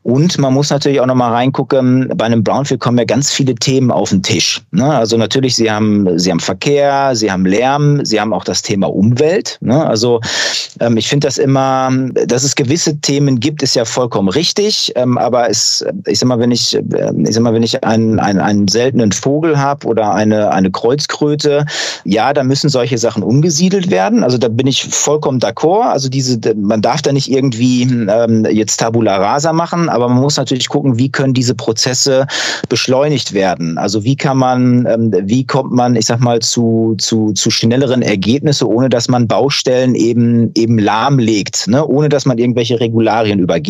[0.06, 3.90] Und man muss natürlich auch nochmal reingucken, bei einem Brownfield kommen ja ganz viele Themen
[3.90, 4.62] auf den Tisch.
[4.70, 4.86] Ne?
[4.86, 8.86] Also natürlich, Sie haben, Sie haben Verkehr, Sie haben Lärm, Sie haben auch das Thema
[8.86, 9.58] Umwelt.
[9.62, 9.84] Ne?
[9.84, 10.22] Also
[10.80, 11.90] ähm, ich finde das immer,
[12.28, 14.94] dass es gewisse Themen gibt, ist ja vollkommen richtig.
[14.96, 16.82] Ähm, aber es, ich sag mal, wenn ich, äh,
[17.26, 21.66] ich sag mal, wenn ich einen, einen, einen seltenen Vogel habe oder eine, eine Kreuzkröte,
[22.04, 24.24] ja, da müssen solche Sachen umgesiedelt werden.
[24.24, 25.90] Also da bin ich vollkommen d'accord.
[25.92, 30.38] Also diese, man darf da nicht irgendwie ähm, jetzt Tabula rasa machen, aber man muss
[30.38, 32.28] natürlich gucken, wie können diese Prozesse
[32.70, 33.78] beschleunigt werden.
[33.78, 38.02] Also wie kann man, ähm, wie kommt man, ich sag mal, zu, zu, zu schnelleren
[38.02, 41.86] Ergebnisse, ohne dass man Baustellen eben, eben lahmlegt, ne?
[41.86, 43.65] ohne dass man irgendwelche Regularien übergeht.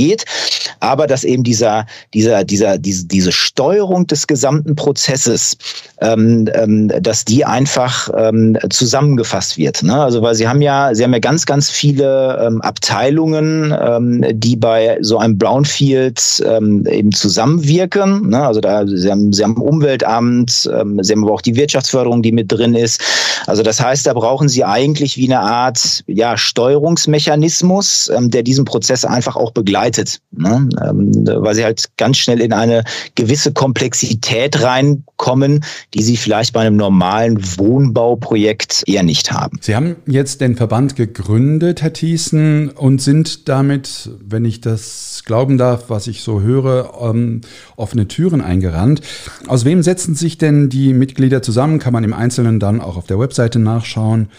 [0.80, 5.58] Aber dass eben dieser, dieser, dieser, diese, diese Steuerung des gesamten Prozesses,
[6.02, 9.84] ähm, ähm, dass die einfach ähm, zusammengefasst wird.
[9.84, 9.96] Ne?
[9.96, 14.56] Also weil sie haben ja, sie haben ja ganz, ganz viele ähm, Abteilungen, ähm, die
[14.56, 18.30] bei so einem Brownfield ähm, eben zusammenwirken.
[18.30, 18.46] Ne?
[18.46, 22.32] Also da sie haben, sie haben Umweltamt, ähm, sie haben aber auch die Wirtschaftsförderung, die
[22.32, 23.02] mit drin ist.
[23.48, 28.66] Also das heißt, da brauchen sie eigentlich wie eine Art ja, Steuerungsmechanismus, ähm, der diesen
[28.66, 29.85] Prozess einfach auch begleitet.
[30.32, 30.70] Ne?
[30.84, 32.84] ähm, weil sie halt ganz schnell in eine
[33.16, 39.58] gewisse Komplexität reinkommen, die sie vielleicht bei einem normalen Wohnbauprojekt eher nicht haben.
[39.62, 45.58] Sie haben jetzt den Verband gegründet, Herr Thiessen, und sind damit, wenn ich das glauben
[45.58, 47.42] darf, was ich so höre, ähm,
[47.76, 49.02] offene Türen eingerannt.
[49.48, 51.80] Aus wem setzen sich denn die Mitglieder zusammen?
[51.80, 54.30] Kann man im Einzelnen dann auch auf der Webseite nachschauen.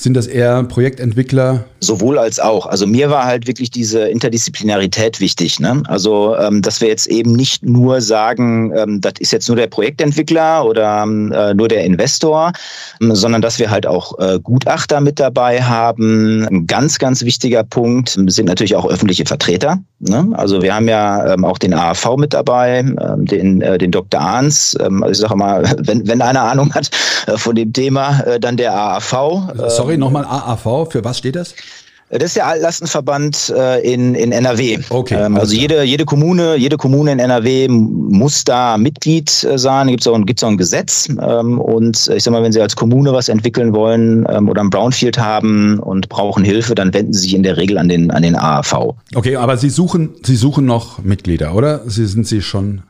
[0.00, 1.64] Sind das eher Projektentwickler?
[1.80, 2.66] Sowohl als auch.
[2.66, 5.58] Also mir war halt wirklich diese Interdisziplinarität wichtig.
[5.58, 5.82] Ne?
[5.88, 9.66] Also, ähm, dass wir jetzt eben nicht nur sagen, ähm, das ist jetzt nur der
[9.66, 12.52] Projektentwickler oder ähm, äh, nur der Investor,
[13.00, 16.46] ähm, sondern dass wir halt auch äh, Gutachter mit dabei haben.
[16.48, 19.80] Ein ganz, ganz wichtiger Punkt sind natürlich auch öffentliche Vertreter.
[19.98, 20.28] Ne?
[20.34, 24.20] Also wir haben ja ähm, auch den AAV mit dabei, ähm, den, äh, den Dr.
[24.20, 24.76] Ahns.
[24.76, 26.88] also ich sage mal, wenn, wenn einer Ahnung hat
[27.26, 29.08] äh, von dem Thema, äh, dann der AAV.
[29.68, 31.54] Sorry, nochmal AAV, für was steht das?
[32.10, 34.78] Das ist der Altlastenverband äh, in, in NRW.
[34.88, 35.26] Okay.
[35.26, 39.88] Ähm, also jede, jede Kommune, jede Kommune in NRW muss da Mitglied äh, sein.
[39.88, 41.08] Da gibt es auch, gibt's auch ein Gesetz.
[41.08, 44.70] Ähm, und ich sag mal, wenn Sie als Kommune was entwickeln wollen ähm, oder ein
[44.70, 48.22] Brownfield haben und brauchen Hilfe, dann wenden Sie sich in der Regel an den, an
[48.22, 48.94] den AAV.
[49.14, 51.82] Okay, aber Sie suchen, Sie suchen noch Mitglieder, oder?
[51.90, 52.84] Sie sind Sie schon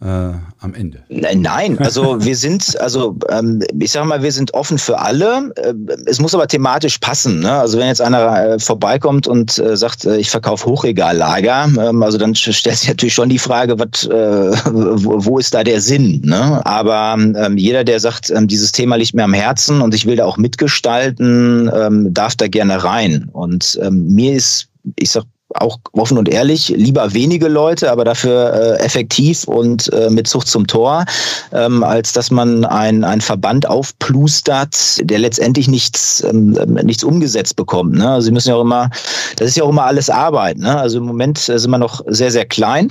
[0.00, 1.02] äh, am Ende?
[1.08, 5.52] Nein, also wir sind, also ähm, ich sage mal, wir sind offen für alle.
[5.56, 5.72] Äh,
[6.06, 7.40] es muss aber thematisch passen.
[7.40, 7.52] Ne?
[7.52, 12.18] Also wenn jetzt einer äh, vorbeikommt und äh, sagt, äh, ich verkaufe Hochregallager, ähm, also
[12.18, 16.20] dann stellt sich natürlich schon die Frage, wat, wo, wo, ist da der Sinn?
[16.24, 16.64] Ne?
[16.66, 20.16] Aber ähm, jeder, der sagt, ähm, dieses Thema liegt mir am Herzen und ich will
[20.16, 23.28] da auch mitgestalten, ähm, darf da gerne rein.
[23.32, 25.24] Und ähm, mir ist ich sag
[25.54, 30.48] auch offen und ehrlich, lieber wenige Leute, aber dafür äh, effektiv und äh, mit Zucht
[30.48, 31.04] zum Tor,
[31.52, 36.50] ähm, als dass man ein, ein Verband aufplustert, der letztendlich nichts, ähm,
[36.82, 37.94] nichts umgesetzt bekommt.
[37.94, 38.08] Ne?
[38.08, 38.90] Also sie müssen ja auch immer,
[39.36, 40.58] das ist ja auch immer alles Arbeit.
[40.58, 40.76] Ne?
[40.76, 42.88] Also im Moment äh, sind wir noch sehr, sehr klein.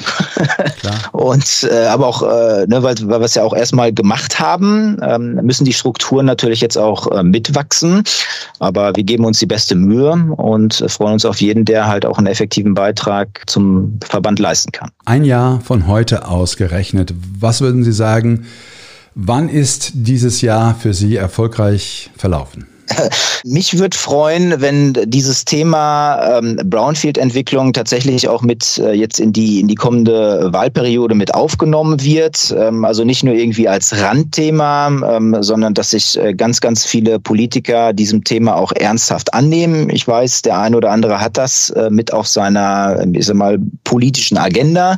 [1.11, 4.97] und äh, aber auch, äh, ne, weil, weil wir es ja auch erstmal gemacht haben,
[5.01, 8.03] ähm, müssen die Strukturen natürlich jetzt auch äh, mitwachsen.
[8.59, 12.17] Aber wir geben uns die beste Mühe und freuen uns auf jeden, der halt auch
[12.17, 14.91] ein effektives effektiven Beitrag zum Verband leisten kann.
[15.05, 17.13] Ein Jahr von heute ausgerechnet.
[17.39, 18.45] Was würden Sie sagen,
[19.15, 22.67] wann ist dieses Jahr für Sie erfolgreich verlaufen?
[23.43, 29.59] Mich würde freuen, wenn dieses Thema ähm, Brownfield-Entwicklung tatsächlich auch mit äh, jetzt in die,
[29.59, 32.53] in die kommende Wahlperiode mit aufgenommen wird.
[32.57, 37.19] Ähm, also nicht nur irgendwie als Randthema, ähm, sondern dass sich äh, ganz, ganz viele
[37.19, 39.89] Politiker diesem Thema auch ernsthaft annehmen.
[39.89, 43.59] Ich weiß, der eine oder andere hat das äh, mit auf seiner, ich sag mal,
[43.83, 44.97] politischen Agenda.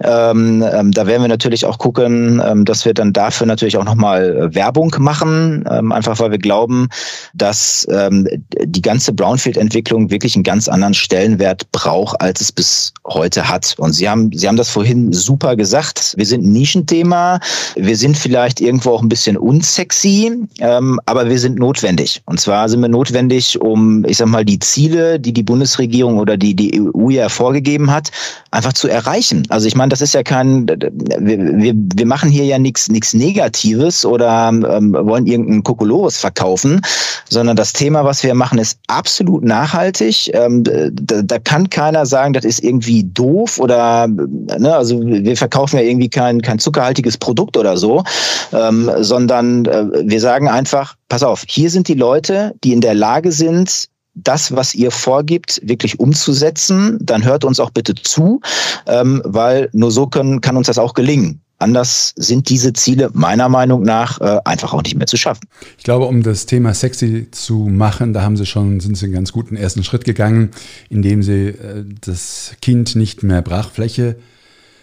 [0.00, 3.84] Ähm, ähm, da werden wir natürlich auch gucken, ähm, dass wir dann dafür natürlich auch
[3.84, 6.88] nochmal äh, Werbung machen, ähm, einfach weil wir glauben,
[7.34, 8.28] dass ähm,
[8.64, 13.74] die ganze Brownfield-Entwicklung wirklich einen ganz anderen Stellenwert braucht, als es bis heute hat.
[13.78, 16.14] Und Sie haben, Sie haben das vorhin super gesagt.
[16.16, 17.40] Wir sind ein Nischenthema.
[17.74, 22.22] Wir sind vielleicht irgendwo auch ein bisschen unsexy, ähm, aber wir sind notwendig.
[22.26, 26.36] Und zwar sind wir notwendig, um, ich sag mal, die Ziele, die die Bundesregierung oder
[26.36, 28.10] die die EU ja vorgegeben hat,
[28.50, 29.46] einfach zu erreichen.
[29.48, 30.80] Also ich meine, das ist ja kein, wir,
[31.20, 36.80] wir, wir machen hier ja nichts nichts Negatives oder ähm, wollen irgendeinen Kokolores verkaufen,
[37.28, 40.30] sondern das Thema, was wir machen, ist absolut nachhaltig.
[40.34, 45.76] Ähm, da, da kann keiner sagen, das ist irgendwie doof oder, ne, also wir verkaufen
[45.76, 48.04] ja irgendwie kein, kein zuckerhaltiges Produkt oder so,
[48.52, 52.94] ähm, sondern äh, wir sagen einfach, pass auf, hier sind die Leute, die in der
[52.94, 58.40] Lage sind, das, was ihr vorgibt, wirklich umzusetzen, dann hört uns auch bitte zu,
[58.86, 61.42] ähm, weil nur so können, kann uns das auch gelingen.
[61.58, 65.48] Anders sind diese Ziele meiner Meinung nach äh, einfach auch nicht mehr zu schaffen.
[65.78, 69.14] Ich glaube, um das Thema sexy zu machen, da haben Sie schon, sind Sie einen
[69.14, 70.50] ganz guten ersten Schritt gegangen,
[70.90, 74.16] indem Sie äh, das Kind nicht mehr Brachfläche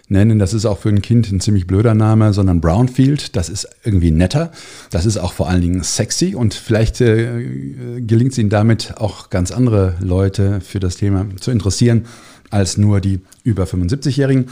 [0.08, 0.40] nennen.
[0.40, 3.36] Das ist auch für ein Kind ein ziemlich blöder Name, sondern Brownfield.
[3.36, 4.52] Das ist irgendwie netter.
[4.90, 9.30] Das ist auch vor allen Dingen sexy und vielleicht äh, gelingt es Ihnen damit auch
[9.30, 12.06] ganz andere Leute für das Thema zu interessieren
[12.54, 14.46] als nur die über 75-Jährigen.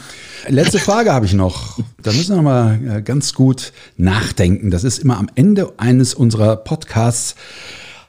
[0.48, 1.78] Letzte Frage habe ich noch.
[2.02, 4.70] Da müssen wir mal äh, ganz gut nachdenken.
[4.70, 7.36] Das ist immer am Ende eines unserer Podcasts.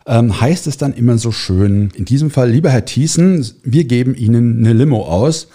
[0.05, 4.15] Ähm, heißt es dann immer so schön, in diesem Fall, lieber Herr Thiessen, wir geben
[4.15, 5.47] Ihnen eine Limo aus.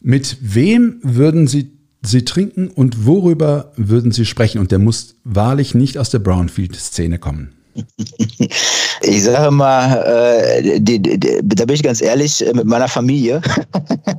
[0.00, 1.72] Mit wem würden Sie
[2.02, 4.60] sie trinken und worüber würden Sie sprechen?
[4.60, 7.57] Und der muss wahrlich nicht aus der Brownfield-Szene kommen.
[9.02, 13.40] Ich sage mal, äh, die, die, da bin ich ganz ehrlich, äh, mit meiner Familie.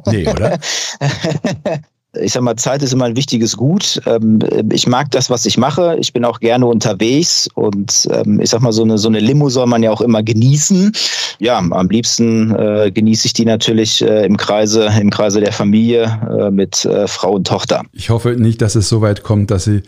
[0.10, 0.58] Nee, oder?
[2.14, 4.02] ich sag mal, Zeit ist immer ein wichtiges Gut.
[4.06, 4.40] Ähm,
[4.72, 5.98] ich mag das, was ich mache.
[6.00, 9.50] Ich bin auch gerne unterwegs und ähm, ich sag mal, so eine, so eine Limo
[9.50, 10.92] soll man ja auch immer genießen.
[11.40, 16.20] Ja, am liebsten äh, genieße ich die natürlich äh, im Kreise, im Kreise der Familie
[16.30, 17.84] äh, mit äh, Frau und Tochter.
[17.94, 19.84] Ich hoffe nicht, dass es so weit kommt, dass sie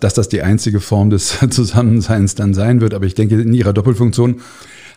[0.00, 2.94] dass das die einzige Form des Zusammenseins dann sein wird.
[2.94, 4.40] Aber ich denke, in ihrer Doppelfunktion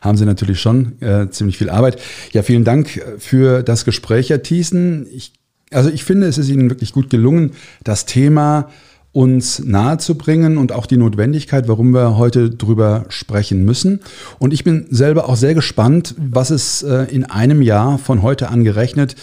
[0.02, 2.02] haben Sie natürlich schon äh, ziemlich viel Arbeit.
[2.32, 5.08] Ja, vielen Dank für das Gespräch, Herr Thiessen.
[5.14, 5.34] Ich,
[5.72, 7.52] also ich finde, es ist Ihnen wirklich gut gelungen,
[7.84, 8.70] das Thema
[9.14, 14.00] uns nahezubringen und auch die Notwendigkeit, warum wir heute drüber sprechen müssen.
[14.40, 18.50] Und ich bin selber auch sehr gespannt, was es äh, in einem Jahr von heute
[18.50, 19.16] an gerechnet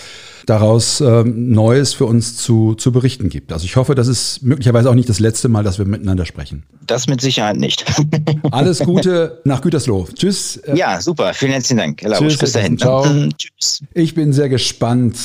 [0.48, 3.52] daraus äh, Neues für uns zu, zu berichten gibt.
[3.52, 6.62] Also ich hoffe, das ist möglicherweise auch nicht das letzte Mal, dass wir miteinander sprechen.
[6.86, 7.84] Das mit Sicherheit nicht.
[8.50, 10.08] Alles Gute nach Gütersloh.
[10.14, 10.60] Tschüss.
[10.74, 11.34] Ja, super.
[11.34, 12.02] Vielen herzlichen Dank.
[12.02, 12.38] Herr Tschüss.
[12.38, 12.78] Bis dahin.
[12.78, 13.04] Ciao.
[13.38, 13.82] Tschüss.
[13.92, 15.18] Ich bin sehr gespannt,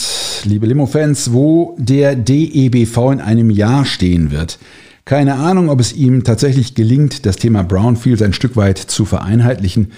[0.44, 4.60] liebe Limo-Fans, wo der DEBV in einem Jahr stehen wird.
[5.06, 9.92] Keine Ahnung, ob es ihm tatsächlich gelingt, das Thema Brownfields ein Stück weit zu vereinheitlichen.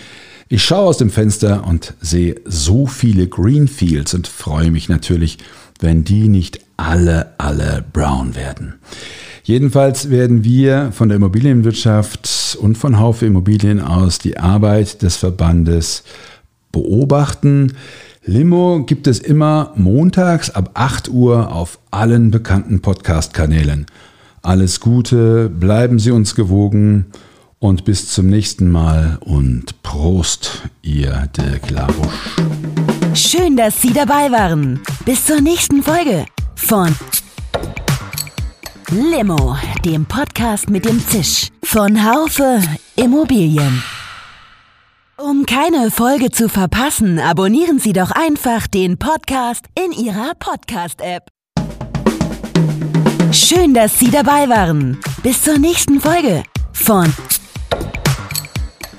[0.47, 5.39] Ich schaue aus dem Fenster und sehe so viele Greenfields und freue mich natürlich,
[5.79, 8.75] wenn die nicht alle, alle brown werden.
[9.43, 16.03] Jedenfalls werden wir von der Immobilienwirtschaft und von Haufe Immobilien aus die Arbeit des Verbandes
[16.71, 17.73] beobachten.
[18.23, 23.87] Limo gibt es immer montags ab 8 Uhr auf allen bekannten Podcast-Kanälen.
[24.43, 27.07] Alles Gute, bleiben Sie uns gewogen
[27.59, 32.35] und bis zum nächsten Mal und Prost, ihr Dirk Labusch.
[33.13, 34.81] Schön, dass Sie dabei waren.
[35.05, 36.95] Bis zur nächsten Folge von
[38.91, 42.61] Limo, dem Podcast mit dem Zisch von Haufe
[42.95, 43.83] Immobilien.
[45.17, 51.29] Um keine Folge zu verpassen, abonnieren Sie doch einfach den Podcast in Ihrer Podcast-App.
[53.31, 54.99] Schön, dass Sie dabei waren.
[55.23, 57.11] Bis zur nächsten Folge von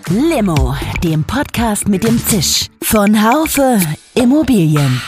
[0.09, 3.81] Limo, dem Podcast mit dem Zisch von Haufe
[4.15, 5.03] Immobilien.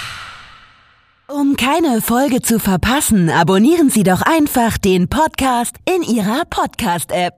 [1.29, 7.35] Um keine Folge zu verpassen, abonnieren Sie doch einfach den Podcast in Ihrer Podcast-App.